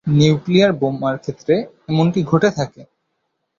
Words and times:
Nuclear 0.07 0.71
বোমার 0.79 1.15
ক্ষেত্রে 1.17 1.53
এমনটি 1.89 2.19
ঘটে 2.23 2.49
থাকে। 2.57 2.81